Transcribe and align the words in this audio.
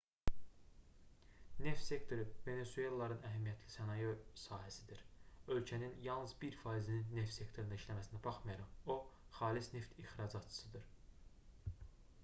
neft 1.65 1.81
sektoru 1.87 2.23
venesuelalıların 2.47 3.19
əhəmiyyətli 3.31 3.73
sənaye 3.73 4.13
sahəsidir 4.45 5.03
ölkənin 5.57 5.93
yalnız 6.07 6.33
1%-nin 6.45 7.15
neft 7.19 7.37
sektorunda 7.37 7.79
işləməsinə 7.83 8.23
baxmayaraq 8.31 8.91
o 8.97 8.99
xalis 9.41 9.73
neft 9.77 10.03
ixracatçısıdır 10.07 10.91